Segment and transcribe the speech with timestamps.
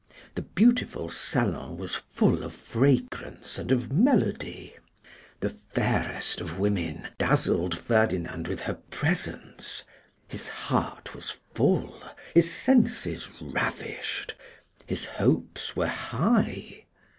[0.33, 4.75] The beautiful salon was full of fragrance and of melody;
[5.41, 9.83] the fairest of women dazzled Ferdinand with her presence;
[10.27, 12.01] his heart was full,
[12.33, 14.33] his senses ravished,
[14.87, 16.85] his hopes were high.